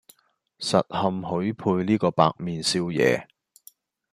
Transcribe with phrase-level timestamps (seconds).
[0.59, 3.27] 實堪許配呢個白面少爺